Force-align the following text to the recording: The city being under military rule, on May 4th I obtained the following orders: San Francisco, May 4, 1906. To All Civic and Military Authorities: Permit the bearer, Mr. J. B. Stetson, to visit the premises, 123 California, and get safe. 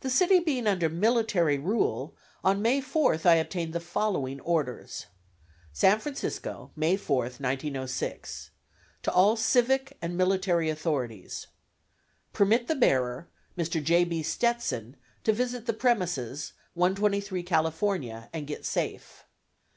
The 0.00 0.10
city 0.10 0.40
being 0.40 0.66
under 0.66 0.88
military 0.88 1.58
rule, 1.58 2.16
on 2.42 2.60
May 2.60 2.82
4th 2.82 3.24
I 3.24 3.36
obtained 3.36 3.72
the 3.72 3.78
following 3.78 4.40
orders: 4.40 5.06
San 5.72 6.00
Francisco, 6.00 6.72
May 6.74 6.96
4, 6.96 7.18
1906. 7.26 8.50
To 9.04 9.12
All 9.12 9.36
Civic 9.36 9.96
and 10.02 10.16
Military 10.16 10.68
Authorities: 10.70 11.46
Permit 12.32 12.66
the 12.66 12.74
bearer, 12.74 13.28
Mr. 13.56 13.80
J. 13.80 14.02
B. 14.02 14.24
Stetson, 14.24 14.96
to 15.22 15.32
visit 15.32 15.66
the 15.66 15.72
premises, 15.72 16.54
123 16.72 17.44
California, 17.44 18.28
and 18.32 18.48
get 18.48 18.64
safe. 18.66 19.24